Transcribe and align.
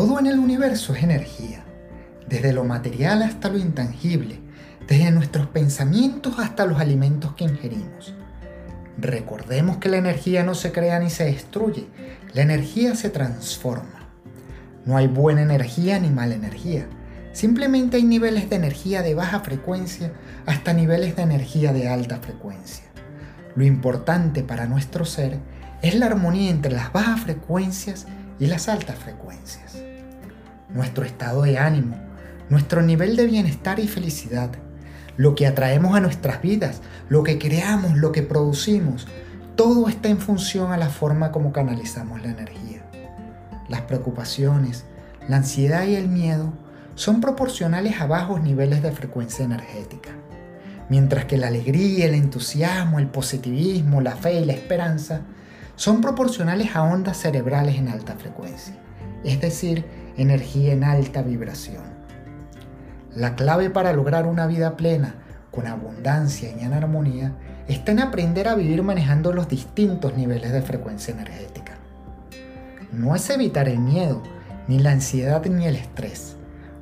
Todo 0.00 0.18
en 0.18 0.26
el 0.28 0.38
universo 0.38 0.94
es 0.94 1.02
energía, 1.02 1.62
desde 2.26 2.54
lo 2.54 2.64
material 2.64 3.22
hasta 3.22 3.50
lo 3.50 3.58
intangible, 3.58 4.40
desde 4.88 5.10
nuestros 5.10 5.48
pensamientos 5.48 6.38
hasta 6.38 6.64
los 6.64 6.80
alimentos 6.80 7.34
que 7.34 7.44
ingerimos. 7.44 8.14
Recordemos 8.96 9.76
que 9.76 9.90
la 9.90 9.98
energía 9.98 10.42
no 10.42 10.54
se 10.54 10.72
crea 10.72 10.98
ni 11.00 11.10
se 11.10 11.26
destruye, 11.26 11.86
la 12.32 12.40
energía 12.40 12.96
se 12.96 13.10
transforma. 13.10 14.08
No 14.86 14.96
hay 14.96 15.06
buena 15.06 15.42
energía 15.42 15.98
ni 15.98 16.08
mala 16.08 16.34
energía, 16.34 16.86
simplemente 17.34 17.98
hay 17.98 18.04
niveles 18.04 18.48
de 18.48 18.56
energía 18.56 19.02
de 19.02 19.14
baja 19.14 19.40
frecuencia 19.40 20.14
hasta 20.46 20.72
niveles 20.72 21.14
de 21.14 21.24
energía 21.24 21.74
de 21.74 21.90
alta 21.90 22.20
frecuencia. 22.20 22.86
Lo 23.54 23.66
importante 23.66 24.44
para 24.44 24.64
nuestro 24.64 25.04
ser 25.04 25.40
es 25.82 25.94
la 25.94 26.06
armonía 26.06 26.48
entre 26.48 26.72
las 26.72 26.90
bajas 26.90 27.20
frecuencias 27.20 28.06
y 28.38 28.46
las 28.46 28.70
altas 28.70 28.96
frecuencias. 28.96 29.89
Nuestro 30.74 31.04
estado 31.04 31.42
de 31.42 31.58
ánimo, 31.58 31.96
nuestro 32.48 32.82
nivel 32.82 33.16
de 33.16 33.26
bienestar 33.26 33.80
y 33.80 33.88
felicidad, 33.88 34.50
lo 35.16 35.34
que 35.34 35.46
atraemos 35.46 35.96
a 35.96 36.00
nuestras 36.00 36.40
vidas, 36.40 36.80
lo 37.08 37.22
que 37.22 37.38
creamos, 37.38 37.96
lo 37.96 38.12
que 38.12 38.22
producimos, 38.22 39.06
todo 39.56 39.88
está 39.88 40.08
en 40.08 40.18
función 40.18 40.72
a 40.72 40.76
la 40.76 40.88
forma 40.88 41.32
como 41.32 41.52
canalizamos 41.52 42.22
la 42.22 42.30
energía. 42.30 42.82
Las 43.68 43.82
preocupaciones, 43.82 44.84
la 45.28 45.36
ansiedad 45.36 45.86
y 45.86 45.96
el 45.96 46.08
miedo 46.08 46.52
son 46.94 47.20
proporcionales 47.20 48.00
a 48.00 48.06
bajos 48.06 48.42
niveles 48.42 48.82
de 48.82 48.92
frecuencia 48.92 49.44
energética 49.44 50.10
mientras 50.90 51.24
que 51.24 51.38
la 51.38 51.46
alegría, 51.46 52.04
el 52.04 52.14
entusiasmo, 52.14 52.98
el 52.98 53.06
positivismo, 53.06 54.02
la 54.02 54.16
fe 54.16 54.40
y 54.40 54.44
la 54.44 54.52
esperanza 54.52 55.22
son 55.76 56.02
proporcionales 56.02 56.76
a 56.76 56.82
ondas 56.82 57.16
cerebrales 57.16 57.76
en 57.76 57.88
alta 57.88 58.16
frecuencia, 58.16 58.74
es 59.24 59.40
decir, 59.40 59.84
energía 60.16 60.72
en 60.72 60.84
alta 60.84 61.22
vibración. 61.22 61.82
La 63.14 63.34
clave 63.34 63.70
para 63.70 63.92
lograr 63.92 64.26
una 64.26 64.46
vida 64.46 64.76
plena, 64.76 65.16
con 65.50 65.66
abundancia 65.66 66.50
y 66.56 66.64
en 66.64 66.72
armonía, 66.72 67.34
está 67.66 67.92
en 67.92 68.00
aprender 68.00 68.48
a 68.48 68.54
vivir 68.54 68.82
manejando 68.82 69.32
los 69.32 69.48
distintos 69.48 70.16
niveles 70.16 70.52
de 70.52 70.62
frecuencia 70.62 71.12
energética. 71.12 71.74
No 72.92 73.14
es 73.14 73.28
evitar 73.30 73.68
el 73.68 73.78
miedo, 73.78 74.22
ni 74.68 74.78
la 74.78 74.92
ansiedad 74.92 75.44
ni 75.46 75.66
el 75.66 75.76
estrés, 75.76 76.36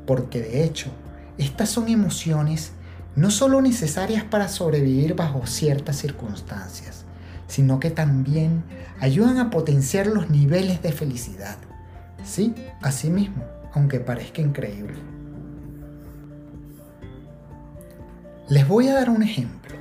porque 0.06 0.40
de 0.40 0.64
hecho, 0.64 0.90
estas 1.38 1.70
son 1.70 1.88
emociones 1.88 2.72
no 3.16 3.30
solo 3.30 3.60
necesarias 3.60 4.24
para 4.24 4.48
sobrevivir 4.48 5.14
bajo 5.14 5.46
ciertas 5.46 5.96
circunstancias, 5.96 7.04
sino 7.46 7.80
que 7.80 7.90
también 7.90 8.62
ayudan 9.00 9.38
a 9.38 9.50
potenciar 9.50 10.06
los 10.06 10.30
niveles 10.30 10.82
de 10.82 10.92
felicidad. 10.92 11.56
Sí, 12.22 12.54
así 12.82 13.10
mismo, 13.10 13.44
aunque 13.72 14.00
parezca 14.00 14.40
increíble. 14.42 14.98
Les 18.48 18.66
voy 18.66 18.88
a 18.88 18.94
dar 18.94 19.10
un 19.10 19.22
ejemplo. 19.22 19.76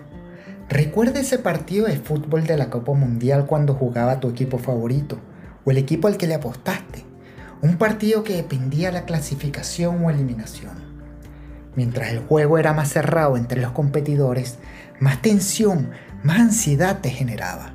Recuerda 0.70 1.22
ese 1.22 1.40
partido 1.40 1.88
de 1.88 1.96
fútbol 1.96 2.46
de 2.46 2.58
la 2.58 2.70
Copa 2.70 2.94
Mundial 2.94 3.46
cuando 3.46 3.74
jugaba 3.74 4.20
tu 4.20 4.28
equipo 4.30 4.58
favorito 4.58 5.18
o 5.64 5.72
el 5.72 5.78
equipo 5.78 6.10
al 6.10 6.18
que 6.18 6.28
le 6.28 6.36
apostaste. 6.36 7.06
Un 7.62 7.78
partido 7.78 8.24
que 8.26 8.36
dependía 8.36 8.90
de 8.90 8.94
la 8.96 9.06
clasificación 9.06 10.04
o 10.04 10.10
eliminación. 10.10 10.74
Mientras 11.78 12.12
el 12.12 12.20
juego 12.20 12.58
era 12.58 12.74
más 12.74 12.90
cerrado 12.90 13.38
entre 13.38 13.62
los 13.62 13.72
competidores, 13.72 14.58
más 15.00 15.22
tensión, 15.22 15.92
más 16.24 16.40
ansiedad 16.40 17.00
te 17.00 17.10
generaba. 17.10 17.74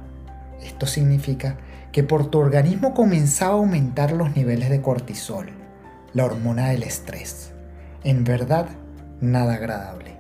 Esto 0.62 0.86
significa 0.86 1.56
que 1.92 2.02
por 2.02 2.26
tu 2.26 2.38
organismo 2.38 2.94
comenzaba 2.94 3.52
a 3.52 3.58
aumentar 3.58 4.12
los 4.12 4.34
niveles 4.34 4.70
de 4.70 4.80
cortisol, 4.80 5.50
la 6.14 6.24
hormona 6.24 6.70
del 6.70 6.82
estrés. 6.82 7.52
En 8.02 8.24
verdad, 8.24 8.68
nada 9.20 9.54
agradable. 9.54 10.16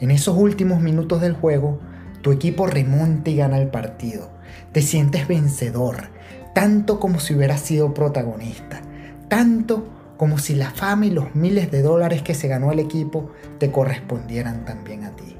En 0.00 0.10
esos 0.10 0.36
últimos 0.36 0.80
minutos 0.80 1.20
del 1.20 1.34
juego, 1.34 1.78
tu 2.22 2.32
equipo 2.32 2.66
remonta 2.66 3.30
y 3.30 3.36
gana 3.36 3.58
el 3.58 3.68
partido. 3.68 4.30
Te 4.72 4.80
sientes 4.80 5.28
vencedor, 5.28 6.08
tanto 6.54 6.98
como 6.98 7.20
si 7.20 7.34
hubieras 7.34 7.60
sido 7.60 7.92
protagonista, 7.92 8.80
tanto 9.28 9.86
como 10.16 10.38
si 10.38 10.54
la 10.54 10.70
fama 10.70 11.06
y 11.06 11.10
los 11.10 11.34
miles 11.34 11.70
de 11.70 11.82
dólares 11.82 12.22
que 12.22 12.34
se 12.34 12.48
ganó 12.48 12.72
el 12.72 12.78
equipo 12.78 13.30
te 13.58 13.70
correspondieran 13.70 14.64
también 14.64 15.04
a 15.04 15.10
ti. 15.10 15.36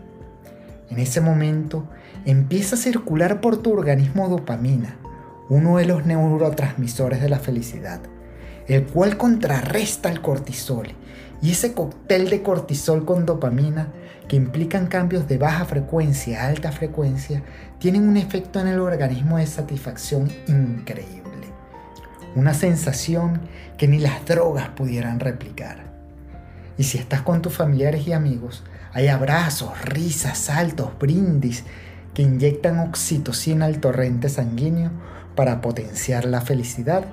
En 0.91 0.99
ese 0.99 1.21
momento 1.21 1.89
empieza 2.25 2.77
a 2.77 2.79
circular 2.79 3.41
por 3.41 3.57
tu 3.57 3.73
organismo 3.73 4.29
dopamina, 4.29 4.99
uno 5.49 5.79
de 5.79 5.87
los 5.87 6.07
neurotransmisores 6.07 7.21
de 7.21 7.29
la 7.29 7.39
felicidad, 7.39 8.01
el 8.67 8.85
cual 8.87 9.17
contrarresta 9.17 10.11
el 10.11 10.21
cortisol 10.21 10.89
y 11.43 11.53
ese 11.53 11.75
cóctel 11.75 12.31
de 12.31 12.43
cortisol 12.43 13.05
con 13.05 13.27
dopamina 13.27 13.89
que 14.29 14.37
implican 14.37 14.87
cambios 14.87 15.29
de 15.29 15.39
baja 15.39 15.65
frecuencia 15.67 16.43
a 16.43 16.49
alta 16.49 16.73
frecuencia 16.73 17.43
tienen 17.79 18.09
un 18.09 18.17
efecto 18.17 18.61
en 18.61 18.69
el 18.69 18.81
organismo 18.81 19.37
de 19.37 19.47
satisfacción 19.47 20.31
increíble 20.49 21.25
una 22.35 22.55
sensación 22.55 23.41
que 23.79 23.89
ni 23.89 23.99
las 23.99 24.25
drogas 24.27 24.69
pudieran 24.71 25.21
replicar. 25.21 25.85
Y 26.77 26.85
si 26.85 26.99
estás 26.99 27.23
con 27.23 27.43
tus 27.43 27.55
familiares 27.55 28.07
y 28.07 28.13
amigos, 28.13 28.65
hay 28.93 29.09
abrazos, 29.09 29.81
risas, 29.85 30.39
saltos, 30.39 30.91
brindis 30.99 31.65
que 32.15 32.23
inyectan 32.23 32.79
oxitocina 32.79 33.67
al 33.67 33.81
torrente 33.81 34.29
sanguíneo 34.29 34.91
para 35.35 35.61
potenciar 35.61 36.25
la 36.25 36.41
felicidad 36.41 37.05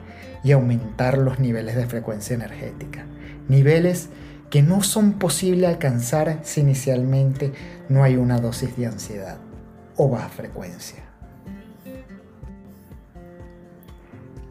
y 0.44 0.52
aumentar 0.52 1.18
los 1.18 1.40
niveles 1.40 1.76
de 1.76 1.88
frecuencia 1.88 2.36
energética. 2.36 3.06
Niveles 3.48 4.10
que 4.50 4.62
no 4.62 4.84
son 4.84 5.14
posibles 5.14 5.70
alcanzar 5.70 6.40
si 6.44 6.62
inicialmente 6.62 7.52
no 7.90 8.04
hay 8.04 8.16
una 8.16 8.40
dosis 8.40 8.78
de 8.78 8.88
ansiedad 8.88 9.38
o 9.96 10.10
baja 10.10 10.30
frecuencia. 10.30 11.12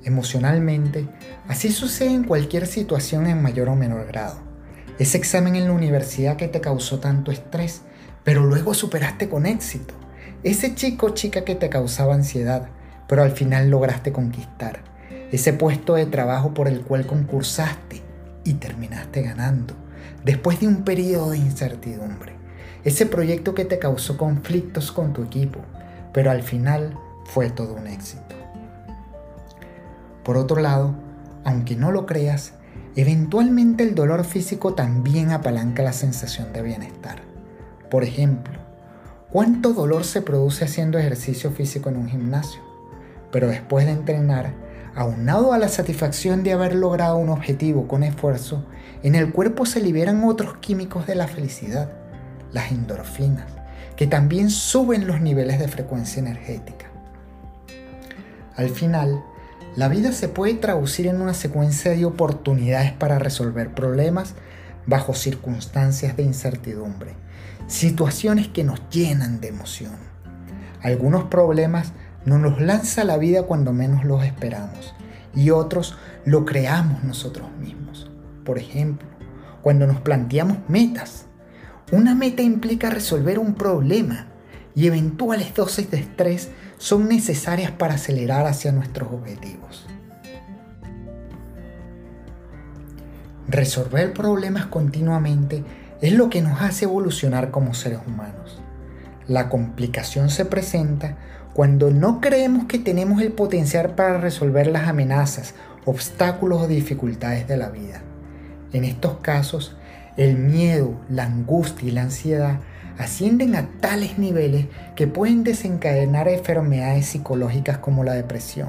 emocionalmente, 0.05 1.09
así 1.49 1.71
sucede 1.71 2.11
en 2.11 2.25
cualquier 2.25 2.67
situación 2.67 3.27
en 3.27 3.43
mayor 3.43 3.69
o 3.69 3.77
menor 3.77 4.07
grado. 4.07 4.39
Ese 4.99 5.19
examen 5.19 5.57
en 5.57 5.67
la 5.67 5.73
universidad 5.73 6.37
que 6.37 6.49
te 6.49 6.61
causó 6.61 7.01
tanto 7.01 7.31
estrés, 7.31 7.83
pero 8.25 8.45
luego 8.45 8.75
superaste 8.75 9.29
con 9.29 9.47
éxito. 9.47 9.95
Ese 10.43 10.75
chico 10.75 11.07
o 11.07 11.11
chica 11.11 11.45
que 11.45 11.55
te 11.55 11.69
causaba 11.69 12.15
ansiedad, 12.15 12.69
pero 13.07 13.23
al 13.23 13.33
final 13.33 13.69
lograste 13.69 14.11
conquistar. 14.11 14.81
Ese 15.33 15.53
puesto 15.53 15.95
de 15.95 16.07
trabajo 16.07 16.55
por 16.55 16.67
el 16.67 16.81
cual 16.81 17.07
concursaste 17.07 18.01
y 18.45 18.55
terminaste 18.55 19.21
ganando, 19.21 19.75
después 20.25 20.61
de 20.61 20.69
un 20.69 20.83
periodo 20.83 21.33
de 21.33 21.39
incertidumbre. 21.39 22.33
Ese 22.85 23.05
proyecto 23.05 23.55
que 23.55 23.67
te 23.67 23.79
causó 23.79 24.17
conflictos 24.17 24.93
con 24.93 25.13
tu 25.13 25.23
equipo, 25.23 25.61
pero 26.15 26.31
al 26.31 26.43
final 26.43 26.97
fue 27.27 27.51
todo 27.51 27.75
un 27.75 27.87
éxito. 27.87 28.35
Por 30.25 30.39
otro 30.39 30.61
lado, 30.61 30.95
aunque 31.45 31.77
no 31.77 31.93
lo 31.93 32.07
creas, 32.07 32.55
eventualmente 32.97 33.85
el 33.85 33.95
dolor 33.95 34.25
físico 34.25 34.73
también 34.73 35.33
apalanca 35.33 35.83
la 35.83 35.93
sensación 35.93 36.55
de 36.55 36.63
bienestar. 36.63 37.21
Por 37.91 38.05
ejemplo, 38.05 38.60
¿cuánto 39.33 39.73
dolor 39.73 40.05
se 40.05 40.23
produce 40.23 40.65
haciendo 40.65 40.99
ejercicio 40.99 41.51
físico 41.51 41.89
en 41.89 41.97
un 41.97 42.09
gimnasio? 42.09 42.61
Pero 43.31 43.49
después 43.49 43.87
de 43.87 43.93
entrenar, 43.93 44.55
aunado 44.95 45.53
a 45.53 45.59
la 45.59 45.69
satisfacción 45.69 46.43
de 46.43 46.53
haber 46.53 46.75
logrado 46.75 47.17
un 47.17 47.29
objetivo 47.29 47.87
con 47.87 48.03
esfuerzo, 48.03 48.65
en 49.03 49.15
el 49.15 49.33
cuerpo 49.33 49.67
se 49.67 49.81
liberan 49.81 50.25
otros 50.25 50.57
químicos 50.59 51.07
de 51.07 51.15
la 51.15 51.29
felicidad, 51.29 51.93
las 52.53 52.73
endorfinas, 52.73 53.47
que 53.97 54.07
también 54.07 54.51
suben 54.51 55.07
los 55.07 55.21
niveles 55.21 55.59
de 55.59 55.69
frecuencia 55.69 56.21
energética. 56.21 56.87
Al 58.57 58.69
final, 58.69 59.23
la 59.77 59.89
vida 59.89 60.13
se 60.13 60.29
puede 60.29 60.55
traducir 60.55 61.07
en 61.07 61.21
una 61.21 61.33
secuencia 61.33 61.93
de 61.93 62.05
oportunidades 62.05 62.93
para 62.93 63.19
resolver 63.19 63.73
problemas 63.73 64.35
bajo 64.91 65.15
circunstancias 65.15 66.17
de 66.17 66.25
incertidumbre, 66.25 67.15
situaciones 67.69 68.49
que 68.49 68.65
nos 68.65 68.81
llenan 68.91 69.41
de 69.41 69.47
emoción. 69.47 69.95
Algunos 70.83 71.25
problemas 71.25 71.93
nos 72.25 72.41
los 72.41 72.61
lanza 72.61 73.05
la 73.05 73.17
vida 73.17 73.45
cuando 73.45 73.73
menos 73.73 74.05
los 74.05 74.25
esperamos 74.25 74.93
y 75.33 75.51
otros 75.51 75.97
lo 76.25 76.45
creamos 76.45 77.05
nosotros 77.05 77.47
mismos. 77.61 78.11
Por 78.45 78.59
ejemplo, 78.59 79.07
cuando 79.63 79.87
nos 79.87 80.01
planteamos 80.01 80.59
metas. 80.69 81.27
Una 81.93 82.17
meta 82.17 82.43
implica 82.43 82.91
resolver 82.91 83.39
un 83.39 83.55
problema 83.55 84.27
y 84.75 84.89
eventuales 84.89 85.55
dosis 85.55 85.89
de 85.91 85.99
estrés 85.99 86.51
son 86.79 87.09
necesarias 87.09 87.71
para 87.71 87.95
acelerar 87.95 88.47
hacia 88.47 88.73
nuestros 88.73 89.13
objetivos. 89.13 89.87
Resolver 93.51 94.13
problemas 94.13 94.67
continuamente 94.67 95.65
es 96.01 96.13
lo 96.13 96.31
que 96.31 96.41
nos 96.41 96.63
hace 96.63 96.85
evolucionar 96.85 97.51
como 97.51 97.75
seres 97.75 97.99
humanos. 98.07 98.63
La 99.27 99.49
complicación 99.49 100.31
se 100.31 100.45
presenta 100.45 101.17
cuando 101.53 101.91
no 101.91 102.21
creemos 102.21 102.67
que 102.67 102.79
tenemos 102.79 103.21
el 103.21 103.33
potencial 103.33 103.97
para 103.97 104.19
resolver 104.19 104.69
las 104.69 104.87
amenazas 104.87 105.55
obstáculos 105.85 106.63
o 106.63 106.69
dificultades 106.69 107.49
de 107.49 107.57
la 107.57 107.71
vida. 107.71 108.03
En 108.73 108.85
estos 108.85 109.15
casos, 109.19 109.77
el 110.17 110.37
miedo, 110.37 111.01
la 111.09 111.25
angustia 111.25 111.89
y 111.89 111.91
la 111.91 112.03
ansiedad 112.03 112.61
ascienden 112.99 113.57
a 113.57 113.69
tales 113.81 114.17
niveles 114.17 114.67
que 114.95 115.09
pueden 115.09 115.43
desencadenar 115.43 116.29
enfermedades 116.29 117.07
psicológicas 117.07 117.79
como 117.79 118.05
la 118.05 118.13
depresión, 118.13 118.69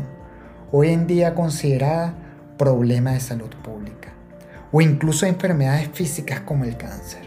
hoy 0.71 0.89
en 0.89 1.05
día 1.05 1.35
considerada 1.35 2.15
problema 2.57 3.11
de 3.11 3.19
salud 3.19 3.51
pública, 3.63 4.13
o 4.71 4.81
incluso 4.81 5.25
enfermedades 5.25 5.89
físicas 5.93 6.41
como 6.41 6.63
el 6.63 6.77
cáncer. 6.77 7.21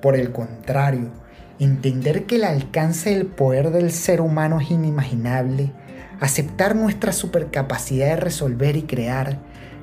Por 0.00 0.14
el 0.14 0.32
contrario, 0.32 1.10
entender 1.58 2.26
que 2.26 2.36
el 2.36 2.44
alcance 2.44 3.10
del 3.10 3.26
poder 3.26 3.70
del 3.70 3.90
ser 3.90 4.20
humano 4.20 4.60
es 4.60 4.70
inimaginable, 4.70 5.72
aceptar 6.20 6.76
nuestra 6.76 7.12
supercapacidad 7.12 8.08
de 8.08 8.16
resolver 8.16 8.76
y 8.76 8.82
crear, 8.82 9.38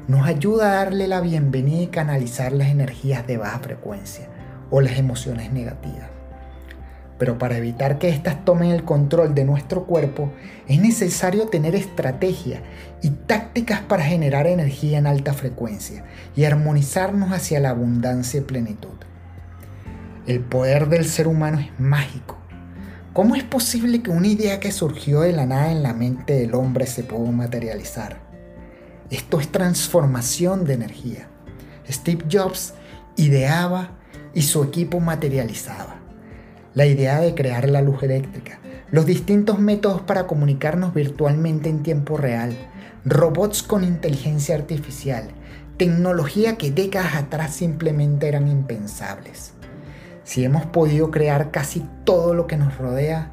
nos 0.07 0.27
ayuda 0.27 0.71
a 0.71 0.75
darle 0.75 1.07
la 1.07 1.21
bienvenida 1.21 1.81
y 1.81 1.87
canalizar 1.87 2.51
las 2.51 2.69
energías 2.69 3.25
de 3.25 3.37
baja 3.37 3.59
frecuencia 3.59 4.27
o 4.69 4.81
las 4.81 4.97
emociones 4.97 5.51
negativas. 5.51 6.12
Pero 7.23 7.37
para 7.37 7.55
evitar 7.55 7.99
que 7.99 8.09
éstas 8.09 8.43
tomen 8.43 8.71
el 8.71 8.83
control 8.83 9.33
de 9.33 9.45
nuestro 9.45 9.85
cuerpo, 9.85 10.33
es 10.67 10.81
necesario 10.81 11.47
tener 11.47 11.73
estrategia 11.73 12.61
y 13.01 13.11
tácticas 13.11 13.79
para 13.79 14.03
generar 14.03 14.45
energía 14.45 14.97
en 14.97 15.07
alta 15.07 15.31
frecuencia 15.31 16.03
y 16.35 16.43
armonizarnos 16.43 17.31
hacia 17.31 17.61
la 17.61 17.69
abundancia 17.69 18.41
y 18.41 18.43
plenitud. 18.43 18.97
El 20.27 20.41
poder 20.41 20.89
del 20.89 21.05
ser 21.05 21.29
humano 21.29 21.59
es 21.59 21.69
mágico. 21.79 22.37
¿Cómo 23.13 23.37
es 23.37 23.43
posible 23.45 24.03
que 24.03 24.11
una 24.11 24.27
idea 24.27 24.59
que 24.59 24.73
surgió 24.73 25.21
de 25.21 25.31
la 25.31 25.45
nada 25.45 25.71
en 25.71 25.81
la 25.81 25.93
mente 25.93 26.33
del 26.33 26.53
hombre 26.55 26.87
se 26.87 27.05
pueda 27.05 27.31
materializar? 27.31 28.19
Esto 29.09 29.39
es 29.39 29.49
transformación 29.49 30.65
de 30.65 30.73
energía. 30.73 31.29
Steve 31.89 32.25
Jobs 32.29 32.73
ideaba 33.15 33.91
y 34.33 34.41
su 34.41 34.61
equipo 34.61 34.99
materializaba 34.99 36.02
la 36.73 36.85
idea 36.85 37.19
de 37.19 37.35
crear 37.35 37.69
la 37.69 37.81
luz 37.81 38.01
eléctrica, 38.03 38.59
los 38.91 39.05
distintos 39.05 39.59
métodos 39.59 40.01
para 40.01 40.27
comunicarnos 40.27 40.93
virtualmente 40.93 41.69
en 41.69 41.83
tiempo 41.83 42.17
real, 42.17 42.55
robots 43.05 43.63
con 43.63 43.83
inteligencia 43.83 44.55
artificial, 44.55 45.29
tecnología 45.77 46.57
que 46.57 46.71
décadas 46.71 47.15
atrás 47.15 47.53
simplemente 47.53 48.27
eran 48.27 48.47
impensables. 48.47 49.53
Si 50.23 50.43
hemos 50.43 50.65
podido 50.65 51.11
crear 51.11 51.51
casi 51.51 51.85
todo 52.05 52.33
lo 52.33 52.47
que 52.47 52.57
nos 52.57 52.77
rodea, 52.77 53.31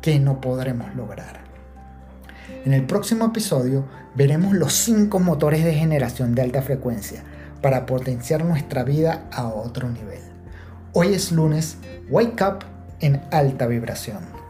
¿qué 0.00 0.18
no 0.18 0.40
podremos 0.40 0.94
lograr? 0.94 1.42
En 2.64 2.72
el 2.72 2.84
próximo 2.84 3.26
episodio 3.26 3.84
veremos 4.14 4.54
los 4.54 4.72
cinco 4.72 5.20
motores 5.20 5.64
de 5.64 5.74
generación 5.74 6.34
de 6.34 6.42
alta 6.42 6.62
frecuencia 6.62 7.22
para 7.60 7.86
potenciar 7.86 8.44
nuestra 8.44 8.82
vida 8.82 9.24
a 9.30 9.46
otro 9.46 9.88
nivel. 9.88 10.20
Hoy 10.92 11.14
es 11.14 11.32
lunes, 11.32 11.76
wake 12.10 12.42
up 12.42 12.71
en 13.02 13.20
alta 13.30 13.66
vibración. 13.66 14.41